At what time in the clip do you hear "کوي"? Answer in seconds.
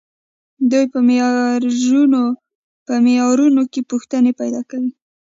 4.69-4.91